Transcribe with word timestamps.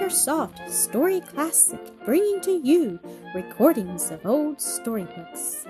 Acresoft 0.00 0.66
Story 0.70 1.20
Classic, 1.20 1.78
bringing 2.06 2.40
to 2.40 2.52
you 2.52 2.98
recordings 3.34 4.10
of 4.10 4.24
old 4.24 4.58
storybooks. 4.58 5.66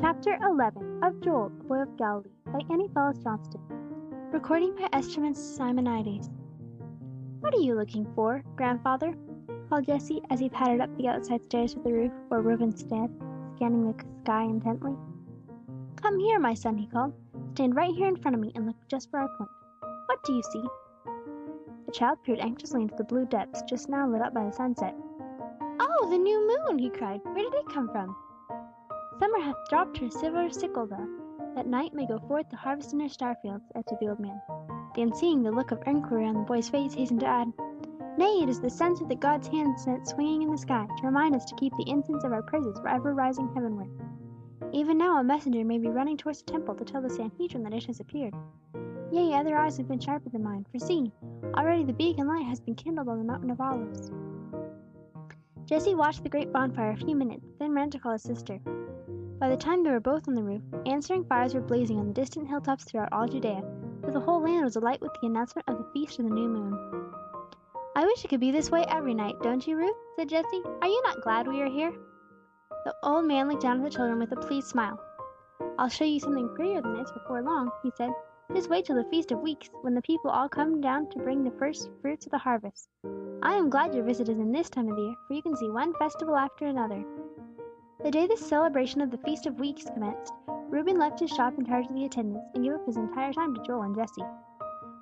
Chapter 0.00 0.36
11 0.42 1.00
of 1.04 1.20
Joel, 1.22 1.46
a 1.46 1.64
Boy 1.64 1.82
of 1.82 1.96
Galilee 1.96 2.28
by 2.46 2.58
Annie 2.70 2.88
Fellows 2.92 3.22
Johnston. 3.22 3.60
Recording 4.32 4.74
by 4.74 4.88
Esterman 4.88 5.36
Simonides. 5.36 6.28
What 7.38 7.54
are 7.54 7.60
you 7.60 7.76
looking 7.76 8.04
for, 8.16 8.42
grandfather? 8.56 9.14
called 9.68 9.86
Jesse 9.86 10.22
as 10.30 10.40
he 10.40 10.48
pattered 10.48 10.80
up 10.80 10.90
the 10.96 11.06
outside 11.06 11.44
stairs 11.44 11.74
to 11.74 11.80
the 11.80 11.92
roof 11.92 12.12
where 12.26 12.40
Reuben 12.40 12.76
stood, 12.76 13.10
scanning 13.54 13.92
the 13.92 14.04
sky 14.24 14.42
intently. 14.42 14.96
Come 16.02 16.18
here, 16.20 16.38
my 16.38 16.54
son, 16.54 16.78
he 16.78 16.86
called. 16.86 17.12
Stand 17.54 17.74
right 17.74 17.94
here 17.94 18.06
in 18.06 18.16
front 18.16 18.34
of 18.34 18.40
me 18.40 18.52
and 18.54 18.66
look 18.66 18.76
just 18.88 19.12
where 19.12 19.22
I 19.22 19.26
point. 19.36 19.50
What 20.06 20.22
do 20.24 20.32
you 20.32 20.42
see? 20.42 20.62
The 21.86 21.92
child 21.92 22.18
peered 22.22 22.38
anxiously 22.38 22.82
into 22.82 22.94
the 22.94 23.04
blue 23.04 23.26
depths 23.26 23.62
just 23.62 23.88
now 23.88 24.08
lit 24.08 24.22
up 24.22 24.32
by 24.32 24.44
the 24.44 24.52
sunset. 24.52 24.94
Oh, 25.80 26.08
the 26.08 26.18
new 26.18 26.46
moon! 26.46 26.78
he 26.78 26.88
cried. 26.88 27.20
Where 27.24 27.44
did 27.44 27.54
it 27.54 27.68
come 27.72 27.88
from? 27.90 28.14
Summer 29.18 29.40
hath 29.40 29.56
dropped 29.68 29.98
her 29.98 30.08
silver 30.10 30.48
sickle 30.50 30.86
that 31.56 31.66
night 31.66 31.92
may 31.92 32.06
go 32.06 32.20
forth 32.20 32.48
to 32.50 32.56
harvest 32.56 32.92
in 32.92 33.00
her 33.00 33.08
star 33.08 33.36
fields, 33.42 33.64
answered 33.74 33.98
the 34.00 34.08
old 34.08 34.20
man. 34.20 34.40
Then 34.94 35.12
seeing 35.12 35.42
the 35.42 35.50
look 35.50 35.72
of 35.72 35.82
inquiry 35.86 36.24
on 36.26 36.34
the 36.34 36.40
boy's 36.40 36.68
face, 36.68 36.94
hastened 36.94 37.20
to 37.20 37.26
add, 37.26 37.52
Nay, 38.16 38.42
it 38.42 38.48
is 38.48 38.60
the 38.60 38.70
censer 38.70 39.04
that 39.06 39.18
God's 39.18 39.48
hand 39.48 39.80
sent 39.80 40.06
swinging 40.06 40.42
in 40.42 40.50
the 40.52 40.58
sky, 40.58 40.86
to 40.86 41.06
remind 41.06 41.34
us 41.34 41.44
to 41.46 41.56
keep 41.56 41.72
the 41.76 41.90
incense 41.90 42.22
of 42.22 42.32
our 42.32 42.42
praises 42.42 42.78
forever 42.78 43.12
rising 43.12 43.52
heavenward. 43.54 43.88
Even 44.72 44.98
now 44.98 45.18
a 45.18 45.24
messenger 45.24 45.64
may 45.64 45.78
be 45.78 45.88
running 45.88 46.16
towards 46.16 46.42
the 46.42 46.52
temple 46.52 46.74
to 46.74 46.84
tell 46.84 47.00
the 47.00 47.08
Sanhedrin 47.08 47.62
that 47.62 47.72
it 47.72 47.86
has 47.86 48.00
appeared. 48.00 48.34
Yea, 49.10 49.34
other 49.34 49.56
eyes 49.56 49.78
have 49.78 49.88
been 49.88 49.98
sharper 49.98 50.28
than 50.28 50.42
mine, 50.42 50.66
for 50.70 50.78
see, 50.78 51.10
already 51.56 51.84
the 51.84 51.92
beacon 51.92 52.28
light 52.28 52.44
has 52.44 52.60
been 52.60 52.74
kindled 52.74 53.08
on 53.08 53.18
the 53.18 53.24
mountain 53.24 53.50
of 53.50 53.60
Olives. 53.60 54.10
Jesse 55.64 55.94
watched 55.94 56.22
the 56.22 56.28
great 56.28 56.52
bonfire 56.52 56.90
a 56.90 56.96
few 56.96 57.16
minutes, 57.16 57.46
then 57.58 57.72
ran 57.72 57.90
to 57.90 57.98
call 57.98 58.12
his 58.12 58.22
sister. 58.22 58.58
By 59.38 59.48
the 59.48 59.56
time 59.56 59.82
they 59.82 59.90
were 59.90 60.00
both 60.00 60.28
on 60.28 60.34
the 60.34 60.42
roof, 60.42 60.62
answering 60.84 61.24
fires 61.24 61.54
were 61.54 61.60
blazing 61.60 61.98
on 61.98 62.08
the 62.08 62.12
distant 62.12 62.48
hilltops 62.48 62.84
throughout 62.84 63.12
all 63.12 63.26
Judea, 63.26 63.62
for 64.02 64.10
the 64.10 64.20
whole 64.20 64.42
land 64.42 64.64
was 64.64 64.76
alight 64.76 65.00
with 65.00 65.12
the 65.20 65.28
announcement 65.28 65.68
of 65.68 65.78
the 65.78 65.88
feast 65.92 66.18
of 66.18 66.26
the 66.26 66.34
new 66.34 66.48
moon. 66.48 67.12
I 67.96 68.04
wish 68.04 68.24
it 68.24 68.28
could 68.28 68.40
be 68.40 68.50
this 68.50 68.70
way 68.70 68.84
every 68.88 69.14
night, 69.14 69.36
don't 69.42 69.66
you, 69.66 69.76
Ruth? 69.76 69.96
said 70.16 70.28
Jesse. 70.28 70.62
Are 70.82 70.88
you 70.88 71.02
not 71.04 71.22
glad 71.22 71.48
we 71.48 71.62
are 71.62 71.70
here? 71.70 71.92
The 72.84 72.94
old 73.02 73.24
man 73.24 73.48
looked 73.48 73.62
down 73.62 73.78
at 73.78 73.84
the 73.84 73.90
children 73.90 74.18
with 74.18 74.32
a 74.32 74.36
pleased 74.36 74.68
smile. 74.68 74.98
I'll 75.78 75.88
show 75.88 76.04
you 76.04 76.20
something 76.20 76.48
prettier 76.54 76.80
than 76.80 76.96
this 76.96 77.10
before 77.10 77.42
long, 77.42 77.70
he 77.82 77.90
said. 77.96 78.10
Just 78.54 78.70
wait 78.70 78.86
till 78.86 78.96
the 78.96 79.10
Feast 79.10 79.30
of 79.30 79.40
Weeks, 79.40 79.68
when 79.82 79.94
the 79.94 80.02
people 80.02 80.30
all 80.30 80.48
come 80.48 80.80
down 80.80 81.10
to 81.10 81.18
bring 81.18 81.44
the 81.44 81.50
first 81.58 81.90
fruits 82.00 82.24
of 82.24 82.32
the 82.32 82.38
harvest. 82.38 82.88
I 83.42 83.54
am 83.54 83.68
glad 83.68 83.94
your 83.94 84.04
visit 84.04 84.28
is 84.28 84.38
in 84.38 84.52
this 84.52 84.70
time 84.70 84.88
of 84.88 84.96
the 84.96 85.02
year, 85.02 85.14
for 85.26 85.34
you 85.34 85.42
can 85.42 85.56
see 85.56 85.68
one 85.68 85.92
festival 85.94 86.36
after 86.36 86.66
another. 86.66 87.04
The 88.02 88.10
day 88.10 88.26
the 88.26 88.36
celebration 88.36 89.00
of 89.00 89.10
the 89.10 89.18
Feast 89.18 89.46
of 89.46 89.60
Weeks 89.60 89.84
commenced, 89.84 90.32
Reuben 90.70 90.98
left 90.98 91.20
his 91.20 91.30
shop 91.30 91.58
in 91.58 91.66
charge 91.66 91.86
of 91.86 91.94
the 91.94 92.04
attendants, 92.04 92.46
and 92.54 92.64
gave 92.64 92.74
up 92.74 92.86
his 92.86 92.96
entire 92.96 93.32
time 93.32 93.54
to 93.54 93.62
Joel 93.62 93.82
and 93.82 93.94
Jesse. 93.94 94.24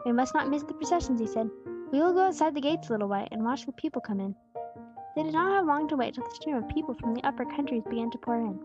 We 0.05 0.13
must 0.13 0.35
not 0.35 0.49
miss 0.49 0.63
the 0.63 0.75
processions, 0.75 1.21
he 1.21 1.27
said. 1.27 1.51
We 1.93 2.01
will 2.01 2.13
go 2.13 2.23
outside 2.23 2.55
the 2.55 2.61
gates 2.61 2.89
a 2.89 2.93
little 2.93 3.09
way, 3.09 3.29
and 3.31 3.45
watch 3.45 3.67
the 3.67 3.73
people 3.73 4.01
come 4.01 4.21
in. 4.21 4.35
They 5.17 5.23
did 5.23 5.33
not 5.33 5.51
have 5.51 5.65
long 5.65 5.89
to 5.89 5.97
wait 5.97 6.13
till 6.13 6.25
the 6.25 6.35
stream 6.35 6.57
of 6.57 6.69
people 6.69 6.93
from 6.93 7.15
the 7.15 7.25
upper 7.25 7.47
countries 7.47 7.83
began 7.89 8.11
to 8.11 8.19
pour 8.19 8.37
in. 8.37 8.61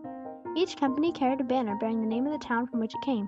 Each 0.54 0.76
company 0.76 1.10
carried 1.10 1.40
a 1.40 1.44
banner 1.44 1.74
bearing 1.76 2.02
the 2.02 2.06
name 2.06 2.26
of 2.26 2.32
the 2.32 2.46
town 2.46 2.66
from 2.66 2.78
which 2.78 2.94
it 2.94 3.00
came. 3.00 3.26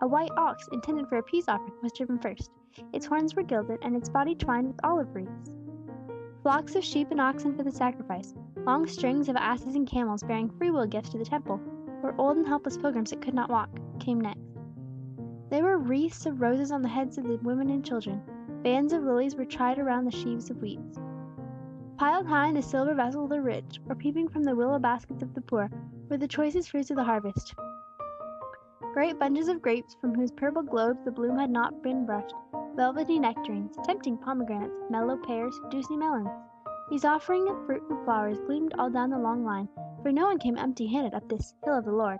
A 0.00 0.08
white 0.08 0.30
ox, 0.38 0.66
intended 0.72 1.06
for 1.06 1.18
a 1.18 1.22
peace 1.22 1.44
offering, 1.46 1.74
was 1.82 1.92
driven 1.92 2.18
first. 2.18 2.50
Its 2.94 3.04
horns 3.04 3.34
were 3.34 3.42
gilded, 3.42 3.80
and 3.82 3.94
its 3.94 4.08
body 4.08 4.34
twined 4.34 4.68
with 4.68 4.80
olive 4.82 5.14
wreaths. 5.14 5.52
Flocks 6.42 6.74
of 6.74 6.82
sheep 6.82 7.10
and 7.10 7.20
oxen 7.20 7.54
for 7.54 7.64
the 7.64 7.70
sacrifice, 7.70 8.34
long 8.64 8.86
strings 8.86 9.28
of 9.28 9.36
asses 9.36 9.74
and 9.74 9.86
camels 9.86 10.22
bearing 10.22 10.48
freewill 10.48 10.86
gifts 10.86 11.10
to 11.10 11.18
the 11.18 11.24
temple, 11.26 11.60
or 12.02 12.14
old 12.16 12.38
and 12.38 12.46
helpless 12.46 12.78
pilgrims 12.78 13.10
that 13.10 13.20
could 13.20 13.34
not 13.34 13.50
walk, 13.50 13.68
came 14.00 14.22
next. 14.22 14.40
There 15.50 15.64
were 15.64 15.76
wreaths 15.76 16.24
of 16.24 16.40
roses 16.40 16.72
on 16.72 16.80
the 16.80 16.88
heads 16.88 17.18
of 17.18 17.24
the 17.24 17.36
women 17.42 17.68
and 17.68 17.84
children, 17.84 18.22
Bands 18.64 18.94
of 18.94 19.02
lilies 19.02 19.36
were 19.36 19.44
tied 19.44 19.78
around 19.78 20.06
the 20.06 20.10
sheaves 20.10 20.48
of 20.48 20.62
wheat. 20.62 20.80
Piled 21.96 22.26
high 22.26 22.48
in 22.48 22.54
the 22.54 22.62
silver 22.62 22.92
vessels 22.92 23.24
of 23.24 23.30
the 23.30 23.40
rich, 23.40 23.80
or 23.88 23.94
peeping 23.94 24.28
from 24.28 24.42
the 24.42 24.54
willow 24.54 24.80
baskets 24.80 25.22
of 25.22 25.32
the 25.32 25.40
poor, 25.40 25.70
were 26.10 26.16
the 26.16 26.26
choicest 26.26 26.70
fruits 26.70 26.90
of 26.90 26.96
the 26.96 27.04
harvest. 27.04 27.54
Great 28.92 29.16
bunches 29.18 29.46
of 29.46 29.62
grapes, 29.62 29.96
from 30.00 30.12
whose 30.12 30.32
purple 30.32 30.62
globes 30.62 30.98
the 31.04 31.12
bloom 31.12 31.38
had 31.38 31.50
not 31.50 31.84
been 31.84 32.04
brushed, 32.04 32.34
velvety 32.74 33.20
nectarines, 33.20 33.76
tempting 33.84 34.18
pomegranates, 34.18 34.74
mellow 34.90 35.16
pears, 35.16 35.58
juicy 35.70 35.96
melons. 35.96 36.28
These 36.90 37.04
offering 37.04 37.48
of 37.48 37.64
fruit 37.64 37.82
and 37.88 38.04
flowers 38.04 38.40
gleamed 38.40 38.74
all 38.76 38.90
down 38.90 39.10
the 39.10 39.18
long 39.18 39.44
line, 39.44 39.68
for 40.02 40.10
no 40.10 40.26
one 40.26 40.38
came 40.38 40.58
empty 40.58 40.86
handed 40.88 41.14
up 41.14 41.28
this 41.28 41.54
hill 41.64 41.78
of 41.78 41.84
the 41.84 41.92
Lord. 41.92 42.18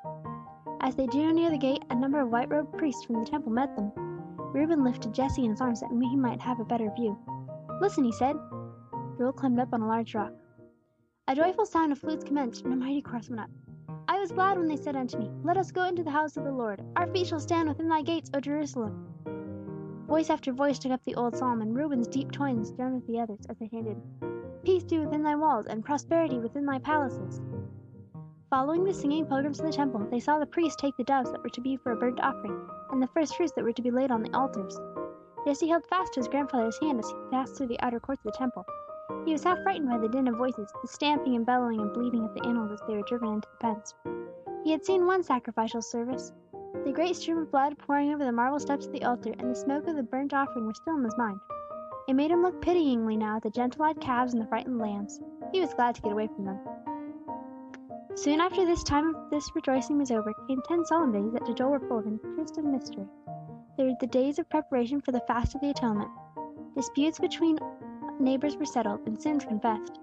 As 0.83 0.95
they 0.95 1.07
drew 1.07 1.33
near 1.33 1.51
the 1.51 1.59
gate, 1.59 1.83
a 1.91 1.95
number 1.97 2.21
of 2.21 2.31
white 2.31 2.49
robed 2.49 2.79
priests 2.79 3.05
from 3.05 3.19
the 3.19 3.29
temple 3.29 3.51
met 3.51 3.75
them. 3.75 3.91
Reuben 4.53 4.85
lifted 4.85 5.13
Jesse 5.13 5.45
in 5.45 5.51
his 5.51 5.61
arms 5.61 5.81
that 5.81 5.91
he 5.91 6.17
might 6.17 6.41
have 6.41 6.61
a 6.61 6.65
better 6.65 6.93
view. 6.95 7.19
Listen, 7.81 8.05
he 8.05 8.13
said. 8.13 8.37
Joel 9.17 9.33
climbed 9.33 9.61
up 9.61 9.73
on 9.73 9.83
a 9.83 9.87
large 9.87 10.15
rock. 10.15 10.33
A 11.29 11.37
joyful 11.37 11.67
sound 11.67 11.93
of 11.93 11.99
flutes 11.99 12.25
commenced, 12.25 12.65
and 12.65 12.73
a 12.73 12.77
mighty 12.77 13.01
chorus 13.01 13.29
went 13.29 13.41
up. 13.41 13.51
I 14.09 14.19
was 14.19 14.33
glad 14.33 14.59
when 14.59 14.67
they 14.67 14.77
said 14.77 14.97
unto 14.97 15.19
me, 15.19 15.31
Let 15.45 15.57
us 15.57 15.71
go 15.71 15.85
into 15.85 16.03
the 16.03 16.11
house 16.11 16.37
of 16.37 16.45
the 16.45 16.53
Lord. 16.53 16.83
Our 16.97 17.07
feet 17.07 17.29
shall 17.29 17.41
stand 17.41 17.69
within 17.69 17.89
thy 17.89 18.03
gates, 18.03 18.31
O 18.35 18.41
Jerusalem. 18.41 19.07
Voice 20.09 20.31
after 20.31 20.53
voice 20.53 20.79
took 20.79 20.93
up 20.93 21.03
the 21.05 21.15
old 21.15 21.37
psalm, 21.37 21.63
and 21.63 21.75
Reuben's 21.75 22.09
deep 22.09 22.33
tones 22.33 22.73
joined 22.73 22.95
with 22.95 23.07
the 23.07 23.21
others 23.21 23.47
as 23.49 23.57
they 23.59 23.69
chanted, 23.69 23.97
Peace 24.65 24.85
be 24.85 24.99
within 24.99 25.23
thy 25.23 25.37
walls, 25.37 25.67
and 25.67 25.85
prosperity 25.85 26.39
within 26.39 26.67
thy 26.67 26.79
palaces. 26.79 27.41
Following 28.51 28.85
the 28.85 28.93
singing 28.95 29.27
pilgrims 29.27 29.59
to 29.59 29.65
the 29.65 29.73
temple, 29.73 30.07
they 30.11 30.21
saw 30.21 30.39
the 30.39 30.47
priests 30.47 30.81
take 30.81 30.97
the 30.97 31.05
doves 31.05 31.31
that 31.33 31.43
were 31.43 31.51
to 31.51 31.61
be 31.61 31.77
for 31.77 31.93
a 31.93 31.97
burnt 31.97 32.21
offering, 32.21 32.69
and 32.91 33.03
the 33.03 33.09
first 33.09 33.37
fruits 33.37 33.53
that 33.53 33.65
were 33.65 33.73
to 33.73 33.83
be 33.83 33.91
laid 33.91 34.11
on 34.11 34.23
the 34.23 34.37
altars. 34.37 34.79
Jesse 35.47 35.69
held 35.69 35.87
fast 35.87 36.15
to 36.15 36.21
his 36.21 36.29
grandfather's 36.29 36.79
hand 36.79 36.99
as 36.99 37.09
he 37.09 37.17
passed 37.31 37.57
through 37.57 37.69
the 37.69 37.81
outer 37.81 38.01
courts 38.01 38.21
of 38.25 38.33
the 38.33 38.39
temple. 38.39 38.65
He 39.25 39.33
was 39.33 39.45
half 39.45 39.63
frightened 39.63 39.91
by 39.91 39.99
the 39.99 40.09
din 40.09 40.29
of 40.29 40.37
voices, 40.37 40.73
the 40.83 40.89
stamping 40.89 41.37
and 41.37 41.45
bellowing 41.45 41.81
and 41.81 41.93
bleating 41.93 42.25
of 42.25 42.35
the 42.35 42.45
animals 42.47 42.73
as 42.73 42.81
they 42.87 42.97
were 42.97 43.03
driven 43.03 43.29
into 43.29 43.49
the 43.51 43.57
pens. 43.59 43.95
He 44.65 44.71
had 44.71 44.85
seen 44.85 45.07
one 45.07 45.23
sacrificial 45.23 45.83
service. 45.83 46.33
The 46.85 46.93
great 46.93 47.17
stream 47.17 47.39
of 47.39 47.51
blood 47.51 47.79
pouring 47.79 48.13
over 48.13 48.25
the 48.25 48.33
marble 48.33 48.59
steps 48.59 48.87
of 48.87 48.93
the 48.93 49.05
altar, 49.05 49.35
and 49.39 49.51
the 49.51 49.55
smoke 49.55 49.87
of 49.87 49.97
the 49.97 50.03
burnt 50.03 50.33
offering 50.33 50.67
were 50.67 50.75
still 50.75 50.97
in 50.97 51.05
his 51.05 51.17
mind. 51.19 51.39
It 52.09 52.15
made 52.15 52.31
him 52.31 52.43
look 52.43 52.61
pityingly 52.61 53.17
now 53.17 53.37
at 53.37 53.43
the 53.43 53.51
gentle-eyed 53.51 54.01
calves 54.01 54.35
and 54.35 54.43
the 54.43 54.47
frightened 54.47 54.79
lambs. 54.79 55.21
He 55.53 55.61
was 55.61 55.75
glad 55.75 55.95
to 55.95 56.03
get 56.03 56.13
away 56.13 56.29
from 56.29 56.45
them. 56.45 56.59
Soon 58.15 58.41
after 58.41 58.65
this 58.65 58.85
time 58.85 59.15
of 59.15 59.31
this 59.31 59.51
rejoicing 59.55 59.99
was 59.99 60.11
over, 60.11 60.33
came 60.49 60.63
ten 60.69 60.85
solemn 60.85 61.13
days 61.13 61.33
that 61.33 61.45
to 61.47 61.55
Joel 61.55 61.73
were 61.73 61.81
full 61.81 61.99
of 61.99 62.07
interest 62.07 62.59
and 62.59 62.71
mystery. 62.71 63.07
They 63.77 63.85
were 63.85 63.97
the 64.01 64.07
days 64.07 64.39
of 64.39 64.49
preparation 64.49 65.01
for 65.01 65.13
the 65.13 65.25
fast 65.27 65.55
of 65.55 65.61
the 65.61 65.71
atonement. 65.71 66.11
Disputes 66.77 67.19
between 67.19 67.59
neighbors 68.21 68.57
were 68.57 68.65
settled, 68.65 69.01
and 69.07 69.21
sins 69.21 69.45
confessed. 69.45 69.99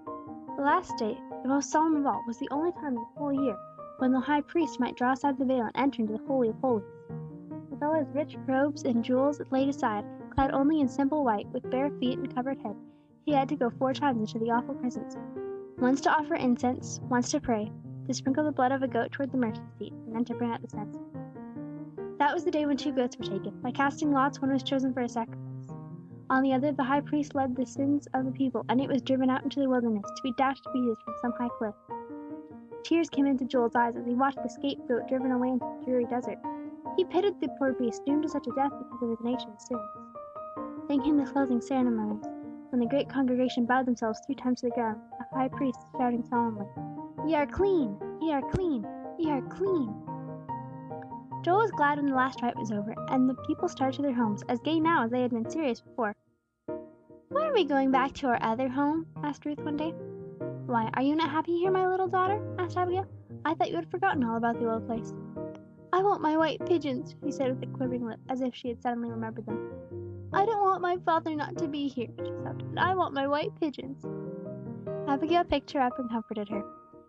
The 0.56 0.62
last 0.62 0.96
day, 0.98 1.18
the 1.42 1.48
most 1.48 1.70
solemn 1.70 1.96
of 1.96 2.06
all, 2.06 2.22
was 2.26 2.38
the 2.38 2.48
only 2.50 2.72
time 2.72 2.88
in 2.88 2.94
the 2.94 3.06
whole 3.16 3.32
year 3.32 3.56
when 3.98 4.12
the 4.12 4.20
high 4.20 4.40
priest 4.40 4.80
might 4.80 4.96
draw 4.96 5.12
aside 5.12 5.38
the 5.38 5.44
veil 5.44 5.62
and 5.62 5.76
enter 5.76 6.02
into 6.02 6.14
the 6.14 6.26
Holy 6.26 6.48
of 6.48 6.56
Holies. 6.60 6.84
With 7.70 7.82
all 7.82 7.94
his 7.94 8.08
rich 8.14 8.36
robes 8.46 8.82
and 8.82 9.04
jewels 9.04 9.40
laid 9.50 9.68
aside, 9.68 10.04
clad 10.30 10.52
only 10.52 10.80
in 10.80 10.88
simple 10.88 11.24
white, 11.24 11.46
with 11.52 11.70
bare 11.70 11.90
feet 12.00 12.18
and 12.18 12.34
covered 12.34 12.58
head, 12.58 12.76
he 13.24 13.32
had 13.32 13.48
to 13.48 13.56
go 13.56 13.70
four 13.70 13.92
times 13.92 14.20
into 14.20 14.44
the 14.44 14.50
awful 14.50 14.74
presence. 14.74 15.16
Once 15.78 16.00
to 16.00 16.10
offer 16.10 16.34
incense, 16.34 17.00
once 17.08 17.30
to 17.30 17.40
pray, 17.40 17.70
to 18.06 18.14
sprinkle 18.14 18.44
the 18.44 18.52
blood 18.52 18.72
of 18.72 18.82
a 18.82 18.88
goat 18.88 19.12
toward 19.12 19.30
the 19.30 19.38
mercy 19.38 19.62
seat, 19.78 19.92
and 19.92 20.14
then 20.14 20.24
to 20.24 20.34
bring 20.34 20.50
out 20.50 20.62
the 20.62 20.68
censer. 20.68 21.00
That 22.18 22.34
was 22.34 22.44
the 22.44 22.50
day 22.50 22.66
when 22.66 22.76
two 22.76 22.92
goats 22.92 23.16
were 23.16 23.24
taken. 23.24 23.52
By 23.62 23.70
casting 23.70 24.12
lots, 24.12 24.40
one 24.40 24.52
was 24.52 24.62
chosen 24.62 24.92
for 24.92 25.00
a 25.00 25.08
sacrifice. 25.08 25.51
On 26.32 26.42
the 26.42 26.54
other, 26.54 26.72
the 26.72 26.82
high 26.82 27.02
priest 27.02 27.34
led 27.34 27.54
the 27.54 27.66
sins 27.66 28.08
of 28.14 28.24
the 28.24 28.32
people, 28.32 28.64
and 28.70 28.80
it 28.80 28.88
was 28.88 29.02
driven 29.02 29.28
out 29.28 29.44
into 29.44 29.60
the 29.60 29.68
wilderness 29.68 30.06
to 30.16 30.22
be 30.22 30.32
dashed 30.38 30.64
to 30.64 30.70
pieces 30.70 30.96
from 31.04 31.14
some 31.20 31.32
high 31.32 31.50
cliff. 31.58 31.74
Tears 32.84 33.10
came 33.10 33.26
into 33.26 33.44
Joel's 33.44 33.76
eyes 33.76 33.96
as 33.96 34.06
he 34.06 34.14
watched 34.14 34.42
the 34.42 34.48
scapegoat 34.48 35.08
driven 35.08 35.30
away 35.30 35.48
into 35.48 35.66
the 35.66 35.84
dreary 35.84 36.06
desert. 36.06 36.38
He 36.96 37.04
pitied 37.04 37.38
the 37.38 37.50
poor 37.58 37.74
beast 37.74 38.06
doomed 38.06 38.22
to 38.22 38.30
such 38.30 38.46
a 38.46 38.54
death 38.54 38.72
because 38.78 39.02
of 39.02 39.10
his 39.10 39.20
nation's 39.20 39.62
sins. 39.68 39.82
Then 40.88 41.02
came 41.02 41.18
the 41.18 41.30
closing 41.30 41.60
ceremonies, 41.60 42.24
when 42.70 42.80
the 42.80 42.86
great 42.86 43.10
congregation 43.10 43.66
bowed 43.66 43.84
themselves 43.84 44.22
three 44.24 44.34
times 44.34 44.62
to 44.62 44.68
the 44.68 44.74
ground, 44.74 45.02
a 45.20 45.36
high 45.36 45.48
priest 45.48 45.80
shouting 45.98 46.24
solemnly, 46.24 46.66
Ye 47.26 47.34
are 47.34 47.46
clean! 47.46 47.94
Ye 48.22 48.32
are 48.32 48.50
clean! 48.50 48.86
Ye 49.18 49.30
are 49.30 49.42
clean! 49.42 49.94
Joel 51.42 51.58
was 51.58 51.72
glad 51.72 51.98
when 51.98 52.06
the 52.06 52.14
last 52.14 52.40
rite 52.40 52.56
was 52.56 52.70
over, 52.70 52.94
and 53.08 53.28
the 53.28 53.34
people 53.34 53.68
started 53.68 53.96
to 53.96 54.02
their 54.02 54.14
homes, 54.14 54.44
as 54.48 54.60
gay 54.60 54.78
now 54.78 55.02
as 55.02 55.10
they 55.10 55.22
had 55.22 55.32
been 55.32 55.50
serious 55.50 55.80
before. 55.80 56.14
"Why 57.30 57.48
are 57.48 57.52
we 57.52 57.64
going 57.64 57.90
back 57.90 58.12
to 58.14 58.28
our 58.28 58.40
other 58.40 58.68
home?" 58.68 59.06
asked 59.24 59.44
Ruth 59.44 59.58
one 59.60 59.76
day. 59.76 59.92
"Why, 60.66 60.88
are 60.94 61.02
you 61.02 61.16
not 61.16 61.30
happy 61.30 61.58
here, 61.58 61.72
my 61.72 61.88
little 61.88 62.06
daughter?" 62.06 62.40
asked 62.60 62.76
Abigail. 62.76 63.06
"I 63.44 63.54
thought 63.54 63.70
you 63.70 63.74
had 63.74 63.90
forgotten 63.90 64.22
all 64.22 64.36
about 64.36 64.60
the 64.60 64.72
old 64.72 64.86
place." 64.86 65.12
I 65.92 66.04
want 66.04 66.22
my 66.22 66.36
white 66.36 66.64
pigeons, 66.64 67.16
she 67.24 67.32
said 67.32 67.50
with 67.50 67.68
a 67.68 67.72
quivering 67.72 68.06
lip, 68.06 68.20
as 68.28 68.40
if 68.40 68.54
she 68.54 68.68
had 68.68 68.80
suddenly 68.80 69.10
remembered 69.10 69.46
them. 69.46 69.68
I 70.32 70.46
don't 70.46 70.62
want 70.62 70.80
my 70.80 70.96
father 70.98 71.34
not 71.34 71.58
to 71.58 71.66
be 71.66 71.88
here, 71.88 72.08
she 72.18 72.32
sobbed, 72.44 72.62
and 72.62 72.78
I 72.78 72.94
want 72.94 73.14
my 73.14 73.26
white 73.26 73.52
pigeons. 73.58 74.06
Abigail 75.08 75.42
picked 75.42 75.72
her 75.72 75.80
up 75.80 75.98
and 75.98 76.08
comforted 76.08 76.48
her. 76.50 76.62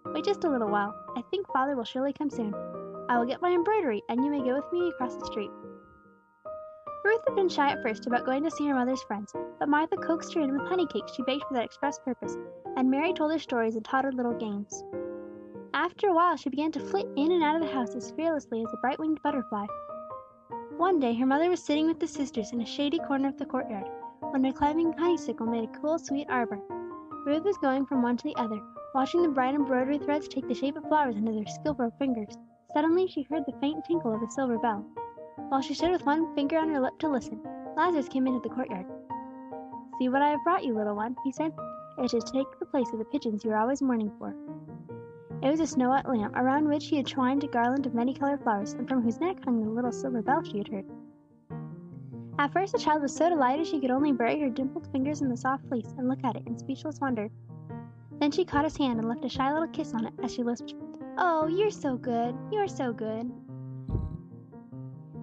Wait 0.08 0.26
just 0.26 0.44
a 0.44 0.50
little 0.50 0.70
while. 0.70 0.96
I 1.16 1.22
think 1.22 1.48
father 1.54 1.76
will 1.76 1.84
surely 1.84 2.14
come 2.14 2.32
soon. 2.32 2.56
I 3.10 3.18
will 3.18 3.26
get 3.26 3.42
my 3.42 3.52
embroidery, 3.52 4.02
and 4.10 4.24
you 4.24 4.32
may 4.32 4.40
go 4.40 4.56
with 4.56 4.72
me 4.72 4.90
across 4.90 5.16
the 5.16 5.26
street. 5.26 5.52
Ruth 7.04 7.22
had 7.28 7.36
been 7.36 7.50
shy 7.50 7.70
at 7.70 7.82
first 7.84 8.08
about 8.08 8.26
going 8.26 8.44
to 8.44 8.52
see 8.52 8.66
her 8.68 8.76
mother's 8.76 9.04
friends, 9.04 9.34
but 9.60 9.68
Martha 9.68 9.98
coaxed 9.98 10.34
her 10.34 10.42
in 10.42 10.58
with 10.58 10.68
honey 10.68 10.88
cakes 10.88 11.14
she 11.14 11.24
baked 11.24 11.46
for 11.48 11.54
that 11.54 11.66
express 11.66 12.00
purpose, 12.00 12.38
and 12.78 12.90
Mary 12.90 13.14
told 13.14 13.32
her 13.34 13.40
stories 13.40 13.76
and 13.76 13.84
taught 13.84 14.06
her 14.06 14.12
little 14.12 14.34
games. 14.34 14.84
After 15.74 16.08
a 16.08 16.14
while 16.14 16.38
she 16.38 16.50
began 16.50 16.72
to 16.72 16.80
flit 16.80 17.08
in 17.18 17.32
and 17.34 17.44
out 17.44 17.56
of 17.56 17.62
the 17.62 17.74
house 17.74 17.94
as 17.94 18.12
fearlessly 18.12 18.64
as 18.64 18.72
a 18.74 18.78
bright 18.78 19.00
winged 19.00 19.22
butterfly. 19.22 19.66
One 20.78 21.00
day 21.00 21.14
her 21.16 21.26
mother 21.26 21.50
was 21.50 21.64
sitting 21.64 21.88
with 21.88 22.00
the 22.00 22.08
sisters 22.08 22.54
in 22.54 22.62
a 22.62 22.66
shady 22.66 23.00
corner 23.00 23.28
of 23.28 23.38
the 23.38 23.46
courtyard, 23.46 23.90
when 24.20 24.46
a 24.46 24.54
climbing 24.54 24.94
honeysuckle 24.94 25.48
made 25.48 25.66
a 25.66 25.80
cool, 25.80 26.00
sweet 26.00 26.28
arbor. 26.30 26.60
Ruth 27.26 27.44
was 27.44 27.58
going 27.58 27.86
from 27.86 28.02
one 28.02 28.16
to 28.18 28.24
the 28.24 28.36
other, 28.38 28.62
watching 28.96 29.24
the 29.24 29.30
bright 29.30 29.56
embroidery 29.56 29.98
threads 29.98 30.28
take 30.28 30.48
the 30.48 30.54
shape 30.54 30.78
of 30.78 30.88
flowers 30.88 31.16
under 31.16 31.34
their 31.34 31.48
skilful 31.48 31.92
fingers. 32.00 32.38
Suddenly 32.74 33.08
she 33.08 33.24
heard 33.24 33.46
the 33.46 33.58
faint 33.60 33.86
tinkle 33.86 34.14
of 34.14 34.24
a 34.24 34.30
silver 34.32 34.58
bell. 34.58 34.84
While 35.50 35.62
she 35.62 35.76
stood 35.76 35.92
with 35.92 36.06
one 36.06 36.34
finger 36.34 36.58
on 36.58 36.70
her 36.70 36.80
lip 36.80 36.98
to 37.00 37.08
listen, 37.08 37.40
Lazarus 37.78 38.10
came 38.10 38.26
into 38.26 38.40
the 38.40 38.54
courtyard. 38.54 38.86
See 40.00 40.10
what 40.10 40.24
I 40.24 40.30
have 40.30 40.44
brought 40.44 40.64
you, 40.64 40.74
little 40.74 40.96
one, 40.96 41.16
he 41.24 41.32
said. 41.32 41.54
It 42.00 42.14
is 42.14 42.24
to 42.24 42.32
take 42.32 42.60
the 42.60 42.66
place 42.66 42.92
of 42.92 42.98
the 42.98 43.06
pigeons 43.06 43.44
you 43.44 43.52
are 43.52 43.58
always 43.58 43.84
mourning 43.84 44.12
for. 44.18 44.36
It 45.44 45.50
was 45.52 45.60
a 45.60 45.68
snow 45.68 45.90
white 45.90 46.08
lamp, 46.08 46.36
around 46.36 46.68
which 46.68 46.88
he 46.88 46.98
had 46.98 47.06
twined 47.06 47.44
a 47.44 47.48
garland 47.48 47.86
of 47.86 47.94
many 47.94 48.14
colored 48.14 48.42
flowers, 48.42 48.74
and 48.74 48.88
from 48.88 49.04
whose 49.04 49.20
neck 49.20 49.44
hung 49.44 49.62
the 49.64 49.70
little 49.70 49.92
silver 49.92 50.24
bell 50.24 50.42
she 50.42 50.58
had 50.58 50.70
heard. 50.70 50.86
At 52.40 52.52
first 52.54 52.74
the 52.74 52.80
child 52.80 53.04
was 53.04 53.16
so 53.16 53.30
delighted 53.30 53.68
she 53.68 53.80
could 53.80 53.92
only 53.92 54.12
bury 54.12 54.40
her 54.40 54.50
dimpled 54.50 54.88
fingers 54.88 55.22
in 55.22 55.30
the 55.30 55.38
soft 55.38 55.68
fleece 55.68 55.94
and 55.98 56.08
look 56.08 56.24
at 56.24 56.36
it 56.36 56.48
in 56.48 56.58
speechless 56.58 57.00
wonder. 57.00 57.30
Then 58.20 58.32
she 58.32 58.46
caught 58.46 58.64
his 58.64 58.78
hand 58.78 59.00
and 59.00 59.08
left 59.08 59.26
a 59.26 59.30
shy 59.30 59.54
little 59.54 59.68
kiss 59.68 59.94
on 59.94 60.06
it 60.06 60.14
as 60.24 60.34
she 60.34 60.44
lisped, 60.44 60.74
"Oh, 61.18 61.48
you're 61.48 61.70
so 61.70 61.98
good! 61.98 62.36
You're 62.52 62.68
so 62.68 62.92
good!" 62.92 63.32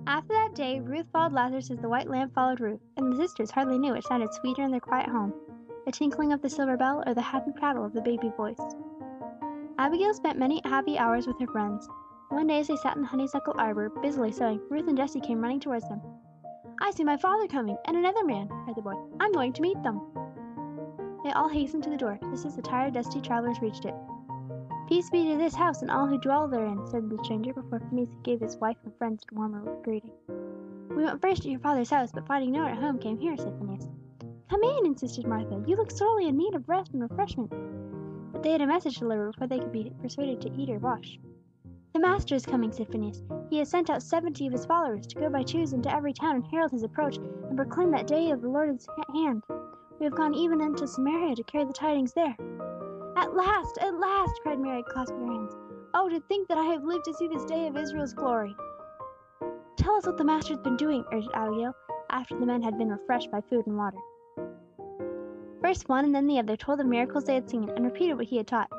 After 0.07 0.33
that 0.33 0.55
day, 0.55 0.81
Ruth 0.81 1.07
followed 1.13 1.33
Lazarus 1.33 1.71
as 1.71 1.79
the 1.79 1.89
white 1.89 2.09
lamb 2.09 2.31
followed 2.31 2.61
Ruth, 2.61 2.81
and 2.97 3.13
the 3.13 3.17
sisters 3.17 3.51
hardly 3.51 3.79
knew 3.79 3.93
which 3.93 4.07
sounded 4.07 4.33
sweeter 4.35 4.63
in 4.63 4.71
their 4.71 4.81
quiet 4.81 5.09
home, 5.09 5.33
the 5.87 5.93
tinkling 5.93 6.33
of 6.33 6.43
the 6.43 6.49
silver 6.49 6.77
bell 6.77 7.03
or 7.07 7.15
the 7.15 7.21
happy 7.21 7.53
prattle 7.53 7.85
of 7.85 7.93
the 7.93 8.01
baby 8.01 8.33
voice. 8.37 8.61
Abigail 9.79 10.15
spent 10.15 10.39
many 10.39 10.61
happy 10.65 10.99
hours 10.99 11.27
with 11.27 11.39
her 11.41 11.47
friends. 11.47 11.89
One 12.29 12.47
day 12.47 12.61
as 12.61 12.69
they 12.69 12.77
sat 12.77 12.97
in 12.97 13.03
the 13.03 13.09
honeysuckle 13.09 13.55
arbor, 13.59 13.89
busily 13.89 14.31
sewing, 14.31 14.61
Ruth 14.69 14.87
and 14.89 14.97
Jesse 14.97 15.21
came 15.21 15.41
running 15.41 15.61
towards 15.61 15.89
them. 15.89 16.01
I 16.81 16.91
see 16.93 17.05
my 17.05 17.17
father 17.17 17.47
coming, 17.49 17.77
and 17.87 17.97
another 17.97 18.25
man, 18.25 18.49
cried 18.49 18.77
the 18.77 18.83
boy. 18.83 18.95
I'm 19.19 19.33
going 19.33 19.53
to 19.55 19.63
meet 19.63 19.83
them. 19.83 20.01
They 21.25 21.33
all 21.33 21.49
hastened 21.49 21.85
to 21.85 21.91
the 21.91 21.97
door, 21.97 22.19
just 22.31 22.47
as 22.47 22.57
the 22.57 22.63
tired, 22.63 22.95
dusty 22.95 23.21
travelers 23.21 23.61
reached 23.61 23.85
it. 23.85 23.95
Peace 24.91 25.09
be 25.09 25.29
to 25.29 25.39
this 25.39 25.55
house 25.55 25.83
and 25.83 25.91
all 25.91 26.09
who 26.09 26.19
dwell 26.19 26.49
therein, 26.49 26.85
said 26.89 27.09
the 27.09 27.17
stranger 27.23 27.55
before 27.55 27.79
Phineas 27.79 28.11
gave 28.25 28.41
his 28.41 28.57
wife 28.57 28.77
and 28.83 28.93
friends 28.99 29.23
a 29.31 29.35
warmer 29.37 29.63
greeting. 29.85 30.11
We 30.89 31.05
went 31.05 31.23
first 31.23 31.43
to 31.43 31.49
your 31.49 31.61
father's 31.61 31.91
house, 31.91 32.11
but 32.13 32.27
finding 32.27 32.51
no 32.51 32.65
one 32.65 32.73
at 32.73 32.79
home, 32.79 32.99
came 32.99 33.17
here, 33.17 33.37
said 33.37 33.57
Phineas. 33.57 33.89
Come 34.51 34.65
in, 34.65 34.87
insisted 34.87 35.29
Martha. 35.29 35.63
You 35.65 35.77
look 35.77 35.93
sorely 35.93 36.27
in 36.27 36.37
need 36.37 36.57
of 36.57 36.69
rest 36.69 36.93
and 36.93 37.03
refreshment. 37.03 37.53
But 38.33 38.43
they 38.43 38.51
had 38.51 38.63
a 38.63 38.67
message 38.67 38.95
to 38.95 39.01
deliver 39.03 39.31
before 39.31 39.47
they 39.47 39.61
could 39.61 39.71
be 39.71 39.93
persuaded 40.03 40.41
to 40.41 40.53
eat 40.61 40.71
or 40.71 40.81
wash. 40.81 41.21
The 41.93 42.01
Master 42.01 42.35
is 42.35 42.45
coming, 42.45 42.73
said 42.73 42.89
Phineas. 42.91 43.23
He 43.49 43.59
has 43.59 43.71
sent 43.71 43.91
out 43.91 44.03
seventy 44.03 44.49
of 44.49 44.53
his 44.53 44.67
followers 44.67 45.07
to 45.07 45.21
go 45.21 45.31
by 45.31 45.45
twos 45.45 45.73
into 45.73 45.95
every 45.95 46.13
town 46.13 46.35
and 46.35 46.47
herald 46.51 46.73
his 46.73 46.83
approach, 46.83 47.17
and 47.17 47.57
proclaim 47.57 47.93
that 47.93 48.09
day 48.09 48.33
of 48.33 48.43
the 48.43 48.49
Lord's 48.49 48.89
hand. 49.15 49.45
We 50.01 50.05
have 50.07 50.17
gone 50.17 50.35
even 50.35 50.61
unto 50.61 50.89
Samaria 50.89 51.37
to 51.37 51.45
carry 51.45 51.65
the 51.65 51.73
tidings 51.73 52.13
there. 52.13 52.35
At 53.17 53.35
last, 53.35 53.79
at 53.79 53.95
last, 53.95 54.41
cried 54.43 54.61
Mary, 54.61 54.85
clasping 54.89 55.27
her 55.27 55.33
hands. 55.33 55.57
Oh, 55.95 56.09
to 56.09 56.21
think 56.29 56.49
that 56.49 56.59
I 56.59 56.65
have 56.65 56.85
lived 56.85 57.05
to 57.07 57.15
see 57.15 57.29
this 57.29 57.45
day 57.45 57.67
of 57.67 57.77
Israel's 57.77 58.15
glory! 58.15 58.55
Tell 59.77 59.95
us 59.95 60.07
what 60.07 60.17
the 60.17 60.25
Master 60.25 60.55
has 60.55 60.63
been 60.63 60.77
doing, 60.77 61.05
urged 61.13 61.31
Abigail, 61.35 61.75
after 62.11 62.39
the 62.39 62.47
men 62.47 62.63
had 62.63 62.79
been 62.79 62.91
refreshed 62.91 63.31
by 63.31 63.41
food 63.41 63.67
and 63.67 63.77
water. 63.77 63.99
First 65.61 65.89
one 65.89 66.05
and 66.05 66.15
then 66.15 66.27
the 66.27 66.39
other 66.39 66.57
told 66.57 66.79
the 66.79 66.85
miracles 66.85 67.25
they 67.25 67.35
had 67.35 67.51
seen, 67.51 67.69
and 67.71 67.85
repeated 67.85 68.17
what 68.17 68.27
he 68.27 68.37
had 68.37 68.47
taught. 68.47 68.71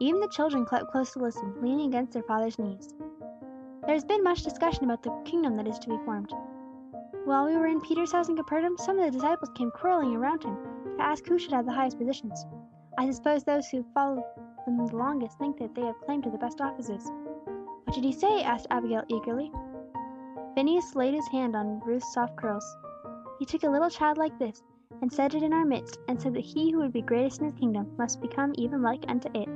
Even 0.00 0.20
the 0.20 0.28
children 0.28 0.64
crept 0.64 0.92
close 0.92 1.12
to 1.12 1.18
listen, 1.18 1.54
leaning 1.62 1.88
against 1.88 2.12
their 2.12 2.22
father's 2.22 2.58
knees. 2.58 2.94
There 3.84 3.94
has 3.94 4.04
been 4.04 4.22
much 4.22 4.42
discussion 4.42 4.84
about 4.84 5.02
the 5.02 5.10
kingdom 5.24 5.56
that 5.56 5.66
is 5.66 5.78
to 5.80 5.88
be 5.88 5.98
formed. 6.04 6.32
While 7.24 7.46
we 7.46 7.56
were 7.56 7.66
in 7.66 7.80
Peter's 7.80 8.12
house 8.12 8.28
in 8.28 8.36
Capernaum, 8.36 8.76
some 8.78 8.98
of 8.98 9.04
the 9.04 9.10
disciples 9.10 9.50
came 9.54 9.70
quarreling 9.70 10.14
around 10.14 10.44
him 10.44 10.56
to 10.96 11.02
ask 11.02 11.26
who 11.26 11.38
should 11.38 11.52
have 11.52 11.66
the 11.66 11.72
highest 11.72 11.98
positions. 11.98 12.46
I 12.98 13.08
suppose 13.12 13.44
those 13.44 13.68
who 13.68 13.84
follow 13.94 14.26
them 14.66 14.84
the 14.84 14.96
longest 14.96 15.38
think 15.38 15.56
that 15.58 15.72
they 15.72 15.82
have 15.82 16.00
claim 16.00 16.20
to 16.22 16.30
the 16.30 16.36
best 16.36 16.60
offices. 16.60 17.08
What 17.84 17.94
did 17.94 18.02
he 18.02 18.10
say? 18.10 18.42
asked 18.42 18.66
Abigail 18.72 19.04
eagerly. 19.06 19.52
Phineas 20.56 20.96
laid 20.96 21.14
his 21.14 21.28
hand 21.28 21.54
on 21.54 21.80
Ruth's 21.86 22.12
soft 22.12 22.36
curls. 22.36 22.66
He 23.38 23.44
took 23.44 23.62
a 23.62 23.70
little 23.70 23.88
child 23.88 24.18
like 24.18 24.36
this, 24.40 24.64
and 25.00 25.12
set 25.12 25.36
it 25.36 25.44
in 25.44 25.52
our 25.52 25.64
midst, 25.64 26.00
and 26.08 26.20
said 26.20 26.34
that 26.34 26.40
he 26.44 26.72
who 26.72 26.78
would 26.78 26.92
be 26.92 27.02
greatest 27.02 27.40
in 27.40 27.46
his 27.46 27.54
kingdom 27.54 27.88
must 27.96 28.20
become 28.20 28.52
even 28.56 28.82
like 28.82 29.04
unto 29.06 29.28
it. 29.32 29.48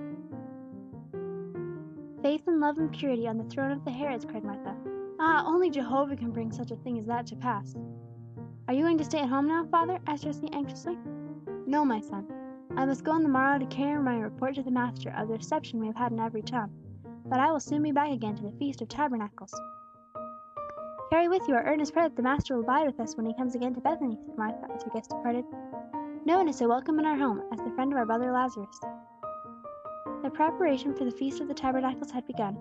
Faith 2.22 2.46
and 2.46 2.60
love 2.60 2.78
and 2.78 2.92
purity 2.92 3.26
on 3.26 3.38
the 3.38 3.50
throne 3.50 3.72
of 3.72 3.84
the 3.84 3.90
Herods, 3.90 4.24
cried 4.24 4.44
Martha. 4.44 4.76
Ah, 5.18 5.42
only 5.44 5.68
Jehovah 5.68 6.14
can 6.14 6.30
bring 6.30 6.52
such 6.52 6.70
a 6.70 6.76
thing 6.76 6.96
as 6.96 7.06
that 7.06 7.26
to 7.26 7.34
pass. 7.34 7.74
Are 8.68 8.74
you 8.74 8.84
going 8.84 8.98
to 8.98 9.04
stay 9.04 9.18
at 9.18 9.28
home 9.28 9.48
now, 9.48 9.64
father? 9.64 9.98
asked 10.06 10.22
Jesse 10.22 10.48
anxiously. 10.52 10.96
No, 11.66 11.84
my 11.84 11.98
son. 11.98 12.24
I 12.74 12.86
must 12.86 13.04
go 13.04 13.12
on 13.12 13.22
the 13.22 13.28
morrow 13.28 13.58
to 13.58 13.66
carry 13.66 14.02
my 14.02 14.18
report 14.18 14.54
to 14.54 14.62
the 14.62 14.70
master 14.70 15.14
of 15.16 15.28
the 15.28 15.34
reception 15.34 15.78
we 15.78 15.86
have 15.88 15.96
had 15.96 16.12
in 16.12 16.20
every 16.20 16.42
town. 16.42 16.70
But 17.26 17.38
I 17.38 17.52
will 17.52 17.60
soon 17.60 17.82
be 17.82 17.92
back 17.92 18.10
again 18.10 18.34
to 18.36 18.42
the 18.42 18.52
Feast 18.58 18.80
of 18.80 18.88
Tabernacles. 18.88 19.54
Carry 21.10 21.28
with 21.28 21.46
you 21.46 21.54
our 21.54 21.64
earnest 21.64 21.92
prayer 21.92 22.08
that 22.08 22.16
the 22.16 22.22
Master 22.22 22.56
will 22.56 22.62
abide 22.62 22.86
with 22.86 22.98
us 22.98 23.14
when 23.14 23.26
he 23.26 23.34
comes 23.34 23.54
again 23.54 23.74
to 23.74 23.80
Bethany, 23.80 24.16
said 24.24 24.38
Martha 24.38 24.66
as 24.74 24.82
her 24.82 24.90
guest 24.90 25.10
departed. 25.10 25.44
No 26.24 26.38
one 26.38 26.48
is 26.48 26.56
so 26.56 26.66
welcome 26.66 26.98
in 26.98 27.04
our 27.04 27.16
home 27.16 27.42
as 27.52 27.60
the 27.60 27.70
friend 27.72 27.92
of 27.92 27.98
our 27.98 28.06
brother 28.06 28.32
Lazarus. 28.32 28.80
The 30.22 30.30
preparation 30.30 30.94
for 30.94 31.04
the 31.04 31.10
Feast 31.10 31.40
of 31.40 31.48
the 31.48 31.54
Tabernacles 31.54 32.10
had 32.10 32.26
begun. 32.26 32.56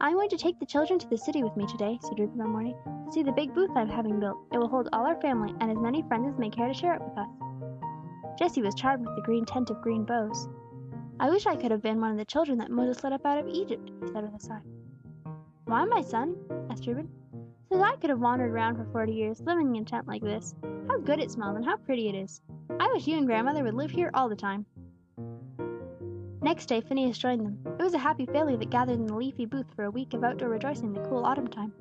I'm 0.00 0.14
going 0.14 0.28
to 0.28 0.36
take 0.36 0.58
the 0.58 0.66
children 0.66 0.98
to 0.98 1.08
the 1.08 1.16
city 1.16 1.42
with 1.42 1.56
me 1.56 1.64
today, 1.66 1.98
said 2.02 2.18
Ruth 2.18 2.34
one 2.34 2.50
morning, 2.50 2.76
to 3.06 3.12
see 3.12 3.22
the 3.22 3.32
big 3.32 3.54
booth 3.54 3.70
I'm 3.74 3.88
having 3.88 4.20
built. 4.20 4.36
It 4.52 4.58
will 4.58 4.68
hold 4.68 4.90
all 4.92 5.06
our 5.06 5.20
family 5.22 5.54
and 5.60 5.70
as 5.70 5.78
many 5.78 6.02
friends 6.02 6.28
as 6.28 6.38
may 6.38 6.50
care 6.50 6.68
to 6.68 6.74
share 6.74 6.94
it 6.94 7.02
with 7.02 7.16
us. 7.16 7.28
Jesse 8.38 8.62
was 8.62 8.74
charmed 8.74 9.06
with 9.06 9.16
the 9.16 9.22
green 9.22 9.44
tent 9.44 9.70
of 9.70 9.82
green 9.82 10.04
boughs. 10.04 10.48
I 11.20 11.30
wish 11.30 11.46
I 11.46 11.56
could 11.56 11.70
have 11.70 11.82
been 11.82 12.00
one 12.00 12.10
of 12.10 12.16
the 12.16 12.24
children 12.24 12.58
that 12.58 12.70
Moses 12.70 13.04
led 13.04 13.12
up 13.12 13.24
out 13.24 13.38
of 13.38 13.48
Egypt, 13.48 13.90
he 14.00 14.06
said 14.08 14.24
with 14.24 14.34
a 14.34 14.40
sigh. 14.40 14.60
Why, 15.66 15.84
my 15.84 16.00
son? 16.00 16.36
asked 16.70 16.86
Reuben. 16.86 17.08
So 17.70 17.82
I 17.82 17.96
could 17.96 18.10
have 18.10 18.20
wandered 18.20 18.50
around 18.50 18.76
for 18.76 18.84
forty 18.86 19.12
years, 19.12 19.40
living 19.40 19.76
in 19.76 19.82
a 19.82 19.86
tent 19.86 20.06
like 20.06 20.22
this. 20.22 20.54
How 20.88 20.98
good 20.98 21.20
it 21.20 21.30
smells 21.30 21.56
and 21.56 21.64
how 21.64 21.76
pretty 21.76 22.08
it 22.08 22.14
is. 22.14 22.42
I 22.80 22.88
wish 22.88 23.06
you 23.06 23.16
and 23.16 23.26
grandmother 23.26 23.62
would 23.62 23.74
live 23.74 23.90
here 23.90 24.10
all 24.14 24.28
the 24.28 24.36
time. 24.36 24.66
Next 26.42 26.66
day 26.66 26.80
Phineas 26.80 27.18
joined 27.18 27.46
them. 27.46 27.58
It 27.78 27.82
was 27.82 27.94
a 27.94 27.98
happy 27.98 28.26
family 28.26 28.56
that 28.56 28.70
gathered 28.70 28.98
in 28.98 29.06
the 29.06 29.14
leafy 29.14 29.46
booth 29.46 29.72
for 29.76 29.84
a 29.84 29.90
week 29.90 30.12
of 30.12 30.24
outdoor 30.24 30.48
rejoicing 30.48 30.88
in 30.88 30.94
the 30.94 31.08
cool 31.08 31.24
autumn 31.24 31.46
time. 31.46 31.72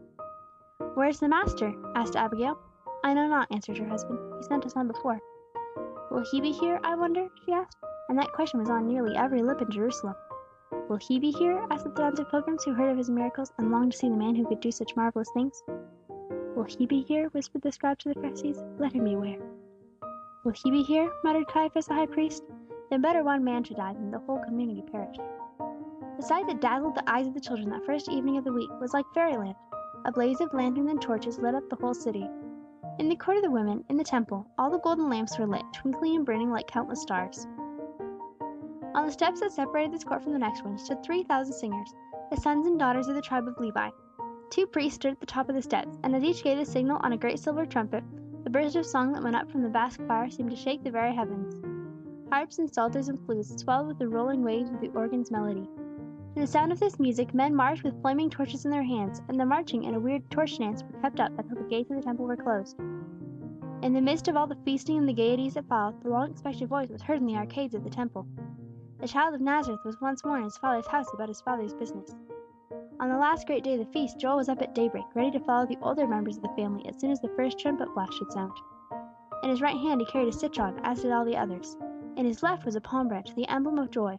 Where's 0.94 1.20
the 1.20 1.28
master? 1.28 1.74
asked 1.96 2.16
Abigail. 2.16 2.60
I 3.04 3.14
know 3.14 3.28
not, 3.28 3.52
answered 3.52 3.80
her 3.80 3.88
husband. 3.88 4.20
He 4.38 4.44
sent 4.44 4.66
us 4.66 4.76
on 4.76 4.88
before. 4.88 5.20
Will 6.12 6.26
he 6.30 6.42
be 6.42 6.52
here, 6.52 6.78
I 6.84 6.94
wonder? 6.94 7.30
she 7.46 7.54
asked, 7.54 7.78
and 8.10 8.20
that 8.20 8.34
question 8.34 8.60
was 8.60 8.70
on 8.70 8.86
nearly 8.86 9.16
every 9.16 9.42
lip 9.42 9.62
in 9.62 9.72
Jerusalem. 9.72 10.16
Will 10.90 10.98
he 10.98 11.20
be 11.20 11.32
here? 11.32 11.66
asked 11.72 11.86
the 11.86 11.92
throngs 11.92 12.20
of 12.20 12.30
pilgrims 12.30 12.66
who 12.66 12.74
heard 12.74 12.92
of 12.92 12.98
his 12.98 13.10
miracles 13.10 13.54
and 13.58 13.72
longed 13.72 13.94
to 13.94 13.98
see 13.98 14.10
the 14.10 14.18
man 14.18 14.36
who 14.36 14.46
could 14.46 14.60
do 14.60 14.74
such 14.74 14.94
marvelous 14.98 15.32
things. 15.34 15.64
Will 16.54 16.66
he 16.66 16.86
be 16.86 17.02
here? 17.04 17.30
whispered 17.30 17.62
the 17.62 17.72
scribes 17.72 18.04
to 18.04 18.14
the 18.14 18.20
Pharisees. 18.20 18.62
Let 18.78 18.92
him 18.92 19.06
beware. 19.06 19.40
Will 20.44 20.52
he 20.52 20.70
be 20.70 20.84
here? 20.84 21.10
muttered 21.24 21.48
Caiaphas 21.48 21.86
the 21.86 21.94
high 21.94 22.08
priest. 22.08 22.44
Then 22.90 23.02
better 23.02 23.24
one 23.24 23.46
man 23.46 23.64
should 23.64 23.78
die 23.78 23.94
than 23.94 24.12
the 24.12 24.20
whole 24.20 24.44
community 24.44 24.84
perish. 24.92 25.16
The 26.18 26.24
sight 26.24 26.46
that 26.48 26.60
dazzled 26.60 26.96
the 26.96 27.10
eyes 27.10 27.28
of 27.28 27.34
the 27.34 27.40
children 27.40 27.70
that 27.70 27.86
first 27.86 28.10
evening 28.10 28.36
of 28.36 28.44
the 28.44 28.52
week 28.52 28.70
was 28.82 28.94
like 28.94 29.06
fairyland. 29.14 29.56
A 30.04 30.12
blaze 30.12 30.42
of 30.42 30.54
lanterns 30.54 30.92
and 30.92 31.02
torches 31.02 31.40
lit 31.40 31.56
up 31.56 31.70
the 31.70 31.78
whole 31.78 31.94
city. 31.94 32.28
In 33.00 33.10
the 33.10 33.16
court 33.16 33.38
of 33.38 33.44
the 33.44 33.52
women, 33.52 33.84
in 33.90 33.98
the 33.98 34.04
temple, 34.04 34.46
all 34.58 34.70
the 34.70 34.80
golden 34.80 35.10
lamps 35.10 35.40
were 35.40 35.48
lit, 35.48 35.64
twinkling 35.74 36.16
and 36.16 36.26
burning 36.26 36.52
like 36.52 36.68
countless 36.68 37.02
stars. 37.02 37.48
On 38.94 39.06
the 39.06 39.12
steps 39.12 39.40
that 39.40 39.54
separated 39.54 39.94
this 39.94 40.04
court 40.04 40.22
from 40.22 40.34
the 40.34 40.40
next 40.40 40.64
one 40.64 40.78
stood 40.78 41.02
three 41.02 41.24
thousand 41.24 41.54
singers, 41.54 41.94
the 42.30 42.38
sons 42.38 42.68
and 42.68 42.78
daughters 42.78 43.08
of 43.08 43.16
the 43.16 43.22
tribe 43.22 43.48
of 43.48 43.58
Levi. 43.60 43.90
Two 44.50 44.68
priests 44.68 44.96
stood 44.96 45.14
at 45.14 45.20
the 45.20 45.26
top 45.26 45.48
of 45.48 45.56
the 45.56 45.62
steps, 45.62 45.98
and 46.04 46.16
as 46.16 46.24
each 46.24 46.44
gave 46.44 46.58
the 46.58 46.66
signal 46.66 47.00
on 47.02 47.14
a 47.14 47.18
great 47.18 47.40
silver 47.40 47.66
trumpet, 47.66 48.04
the 48.44 48.50
burst 48.50 48.76
of 48.76 48.86
song 48.86 49.14
that 49.14 49.24
went 49.24 49.36
up 49.36 49.50
from 49.50 49.62
the 49.62 49.70
vast 49.70 49.98
choir 50.06 50.30
seemed 50.30 50.50
to 50.50 50.56
shake 50.56 50.84
the 50.84 50.92
very 50.92 51.16
heavens. 51.16 51.56
Harps 52.32 52.60
and 52.60 52.72
psalters 52.74 53.08
and 53.08 53.20
flutes 53.26 53.56
swelled 53.62 53.88
with 53.88 54.00
the 54.00 54.08
rolling 54.08 54.44
waves 54.44 54.70
of 54.70 54.82
the 54.82 54.90
organ's 54.90 55.32
melody. 55.32 55.70
To 56.34 56.40
the 56.40 56.48
sound 56.48 56.72
of 56.72 56.80
this 56.80 56.98
music, 56.98 57.34
men 57.34 57.54
marched 57.54 57.84
with 57.84 58.02
flaming 58.02 58.30
torches 58.30 58.64
in 58.64 58.72
their 58.72 58.84
hands, 58.84 59.22
and 59.28 59.38
the 59.38 59.46
marching 59.46 59.86
and 59.86 59.98
a 59.98 60.00
weird 60.00 60.32
torch 60.32 60.58
dance 60.58 60.82
were 60.82 61.02
kept 61.02 61.20
up 61.20 61.38
until 61.38 61.58
the 61.58 61.70
gates 61.70 61.92
of 61.92 61.98
the 61.98 62.02
temple 62.02 62.26
were 62.26 62.38
closed. 62.38 62.80
In 63.82 63.92
the 63.92 64.00
midst 64.00 64.30
of 64.30 64.38
all 64.38 64.48
the 64.48 64.56
feasting 64.64 64.98
and 64.98 65.10
the 65.10 65.14
gaieties 65.14 65.56
that 65.56 65.68
followed, 65.68 66.02
the 66.02 66.10
long 66.10 66.32
expected 66.32 66.70
voice 66.70 66.88
was 66.88 67.02
heard 67.02 67.20
in 67.20 67.26
the 67.26 67.36
arcades 67.36 67.76
of 67.76 67.84
the 67.84 67.90
temple. 67.90 68.26
The 69.02 69.10
child 69.10 69.36
of 69.36 69.42
Nazareth 69.42 69.82
was 69.84 70.00
once 70.00 70.24
more 70.24 70.38
in 70.38 70.46
his 70.46 70.58
father's 70.58 70.88
house 70.88 71.08
about 71.14 71.28
his 71.28 71.42
father's 71.42 71.74
business. 71.74 72.16
On 73.02 73.10
the 73.10 73.18
last 73.18 73.46
great 73.46 73.66
day 73.66 73.74
of 73.74 73.80
the 73.80 73.92
feast, 73.92 74.18
Joel 74.18 74.38
was 74.38 74.48
up 74.48 74.62
at 74.62 74.74
daybreak, 74.74 75.08
ready 75.14 75.32
to 75.32 75.40
follow 75.42 75.66
the 75.66 75.80
older 75.82 76.08
members 76.08 76.38
of 76.38 76.44
the 76.44 76.56
family 76.56 76.88
as 76.88 76.98
soon 76.98 77.12
as 77.12 77.20
the 77.20 77.34
first 77.36 77.60
trumpet 77.60 77.94
blast 77.94 78.14
should 78.14 78.32
sound. 78.32 78.54
In 79.44 79.50
his 79.50 79.62
right 79.62 79.78
hand 79.78 80.00
he 80.00 80.08
carried 80.08 80.30
a 80.30 80.32
citron, 80.32 80.80
as 80.86 81.02
did 81.02 81.12
all 81.12 81.26
the 81.26 81.36
others. 81.36 81.76
In 82.16 82.26
his 82.26 82.42
left 82.42 82.64
was 82.64 82.76
a 82.76 82.82
palm 82.82 83.10
branch, 83.10 83.36
the 83.36 83.50
emblem 83.50 83.80
of 83.80 83.92
joy. 83.92 84.18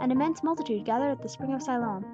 An 0.00 0.10
immense 0.10 0.42
multitude 0.42 0.84
gathered 0.84 1.10
at 1.10 1.22
the 1.22 1.28
spring 1.28 1.54
of 1.54 1.62
Siloam. 1.62 2.04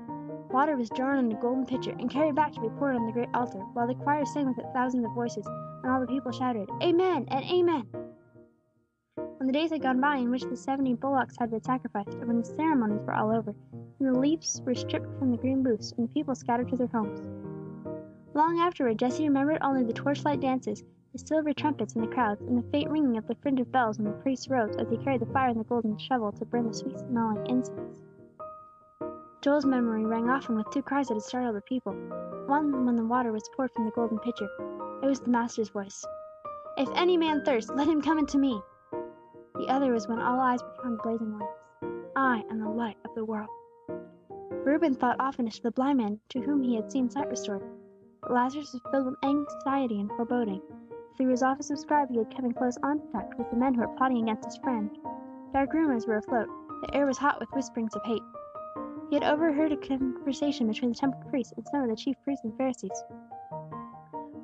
Water 0.50 0.76
was 0.76 0.90
drawn 0.90 1.18
in 1.18 1.32
a 1.32 1.40
golden 1.40 1.66
pitcher, 1.66 1.94
and 1.98 2.10
carried 2.10 2.34
back 2.34 2.52
to 2.52 2.60
be 2.60 2.68
poured 2.68 2.94
on 2.94 3.06
the 3.06 3.12
great 3.12 3.28
altar, 3.34 3.58
while 3.72 3.86
the 3.86 3.94
choir 3.94 4.24
sang 4.24 4.46
with 4.46 4.64
thousands 4.72 5.04
of 5.04 5.12
voices, 5.12 5.46
and 5.82 5.90
all 5.90 6.00
the 6.00 6.06
people 6.06 6.30
shouted, 6.30 6.68
Amen 6.82 7.24
and 7.28 7.44
Amen! 7.44 7.86
When 9.36 9.46
the 9.46 9.52
days 9.52 9.70
had 9.70 9.82
gone 9.82 10.00
by 10.00 10.16
in 10.16 10.30
which 10.30 10.44
the 10.44 10.56
seventy 10.56 10.94
bullocks 10.94 11.36
had 11.38 11.50
been 11.50 11.62
sacrificed, 11.62 12.14
and 12.14 12.28
when 12.28 12.38
the 12.38 12.44
ceremonies 12.44 13.02
were 13.04 13.14
all 13.14 13.30
over, 13.30 13.54
and 13.72 14.14
the 14.14 14.18
leaves 14.18 14.62
were 14.64 14.74
stripped 14.74 15.18
from 15.18 15.30
the 15.30 15.36
green 15.36 15.62
booths, 15.62 15.92
and 15.92 16.08
the 16.08 16.12
people 16.12 16.34
scattered 16.34 16.68
to 16.68 16.76
their 16.76 16.86
homes. 16.86 17.20
Long 18.34 18.58
afterward 18.60 18.98
Jesse 18.98 19.26
remembered 19.26 19.58
only 19.60 19.82
the 19.84 19.92
torchlight 19.92 20.40
dances, 20.40 20.84
the 21.12 21.18
silver 21.18 21.52
trumpets 21.52 21.94
in 21.94 22.00
the 22.00 22.06
crowds, 22.06 22.40
and 22.40 22.56
the 22.56 22.70
faint 22.70 22.90
ringing 22.90 23.18
of 23.18 23.26
the 23.26 23.34
fringe 23.36 23.60
of 23.60 23.70
bells 23.70 23.98
in 23.98 24.04
the 24.04 24.10
priest's 24.10 24.48
robes 24.48 24.76
as 24.76 24.88
he 24.88 24.96
carried 24.96 25.20
the 25.20 25.26
fire 25.26 25.50
and 25.50 25.60
the 25.60 25.64
golden 25.64 25.98
shovel 25.98 26.32
to 26.32 26.44
burn 26.46 26.66
the 26.66 26.72
sweet 26.72 26.98
smelling 26.98 27.46
incense. 27.46 28.00
Joel's 29.42 29.66
memory 29.66 30.06
rang 30.06 30.30
often 30.30 30.56
with 30.56 30.70
two 30.70 30.82
cries 30.82 31.08
that 31.08 31.14
had 31.14 31.22
startled 31.22 31.56
the 31.56 31.60
people. 31.62 31.92
One 32.46 32.86
when 32.86 32.96
the 32.96 33.04
water 33.04 33.32
was 33.32 33.48
poured 33.54 33.72
from 33.72 33.84
the 33.84 33.90
golden 33.90 34.18
pitcher. 34.20 34.48
It 35.02 35.06
was 35.06 35.20
the 35.20 35.30
Master's 35.30 35.68
voice. 35.68 36.04
If 36.78 36.88
any 36.94 37.16
man 37.16 37.44
thirst, 37.44 37.74
let 37.74 37.88
him 37.88 38.00
come 38.00 38.18
unto 38.18 38.38
me. 38.38 38.60
The 39.54 39.68
other 39.68 39.92
was 39.92 40.08
when 40.08 40.18
all 40.20 40.40
eyes 40.40 40.62
were 40.62 40.86
on 40.86 40.96
the 40.96 41.02
blazing 41.02 41.38
lamps. 41.38 41.58
I 42.16 42.42
am 42.50 42.60
the 42.60 42.70
light 42.70 42.96
of 43.04 43.14
the 43.14 43.24
world. 43.24 43.50
Reuben 44.64 44.94
thought 44.94 45.20
oftenest 45.20 45.58
of 45.58 45.64
the 45.64 45.70
blind 45.72 45.98
man 45.98 46.20
to 46.30 46.40
whom 46.40 46.62
he 46.62 46.76
had 46.76 46.90
seen 46.90 47.10
sight 47.10 47.28
restored. 47.28 47.62
But 48.22 48.32
Lazarus 48.32 48.72
was 48.72 48.82
filled 48.90 49.06
with 49.06 49.24
anxiety 49.24 50.00
and 50.00 50.08
foreboding. 50.10 50.62
Through 51.16 51.28
his 51.28 51.42
office 51.42 51.70
of 51.70 51.78
scribe 51.78 52.08
he 52.10 52.18
had 52.18 52.34
come 52.34 52.46
in 52.46 52.52
close 52.54 52.78
contact 52.78 53.36
with 53.36 53.50
the 53.50 53.56
men 53.56 53.74
who 53.74 53.82
were 53.82 53.96
plotting 53.96 54.22
against 54.22 54.46
his 54.46 54.56
friend. 54.56 54.90
Dark 55.52 55.74
rumors 55.74 56.06
were 56.06 56.16
afloat; 56.16 56.48
the 56.80 56.94
air 56.94 57.04
was 57.06 57.18
hot 57.18 57.38
with 57.38 57.50
whisperings 57.52 57.94
of 57.94 58.02
hate. 58.04 58.22
He 59.10 59.16
had 59.16 59.24
overheard 59.24 59.72
a 59.72 59.76
conversation 59.76 60.68
between 60.68 60.92
the 60.92 60.96
temple 60.96 61.20
priests 61.28 61.52
and 61.56 61.66
some 61.68 61.82
of 61.82 61.90
the 61.90 61.96
chief 61.96 62.16
priests 62.24 62.44
and 62.44 62.56
Pharisees. 62.56 63.04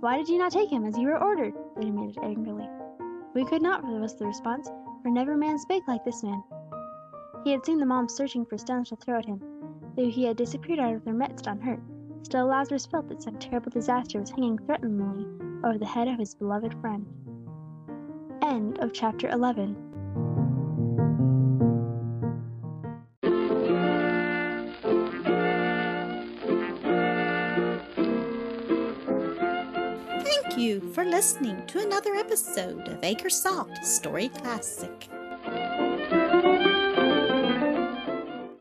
"Why 0.00 0.18
did 0.18 0.28
ye 0.28 0.36
not 0.36 0.52
take 0.52 0.70
him, 0.70 0.84
as 0.84 0.98
ye 0.98 1.06
were 1.06 1.22
ordered?" 1.22 1.54
they 1.74 1.86
demanded 1.86 2.18
angrily. 2.22 2.68
"We 3.34 3.46
could 3.46 3.62
not," 3.62 3.82
was 3.82 4.16
the 4.16 4.26
response, 4.26 4.70
"for 5.02 5.08
never 5.08 5.38
man 5.38 5.58
spake 5.58 5.88
like 5.88 6.04
this 6.04 6.22
man." 6.22 6.44
He 7.44 7.52
had 7.52 7.64
seen 7.64 7.78
the 7.78 7.86
mob 7.86 8.10
searching 8.10 8.44
for 8.44 8.58
stones 8.58 8.90
to 8.90 8.96
throw 8.96 9.18
at 9.18 9.24
him. 9.24 9.40
Though 9.96 10.10
he 10.10 10.24
had 10.24 10.36
disappeared 10.36 10.80
out 10.80 10.94
of 10.94 11.04
their 11.04 11.14
midst 11.14 11.46
unhurt, 11.46 11.80
still 12.22 12.46
Lazarus 12.46 12.84
felt 12.84 13.08
that 13.08 13.22
some 13.22 13.38
terrible 13.38 13.70
disaster 13.70 14.20
was 14.20 14.30
hanging 14.30 14.58
threateningly 14.58 15.26
over 15.64 15.78
the 15.78 15.86
head 15.86 16.08
of 16.08 16.18
his 16.18 16.34
beloved 16.34 16.74
friend. 16.80 17.06
End 18.42 18.78
of 18.78 18.92
chapter 18.92 19.28
11. 19.28 19.76
Thank 30.24 30.58
you 30.58 30.80
for 30.92 31.04
listening 31.04 31.66
to 31.66 31.80
another 31.80 32.14
episode 32.14 32.88
of 32.88 33.00
Acresoft 33.00 33.84
Story 33.84 34.28
Classic. 34.28 35.08